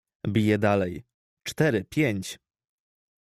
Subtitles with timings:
[0.27, 1.03] "Bije dalej:
[1.43, 2.39] cztery, pięć!"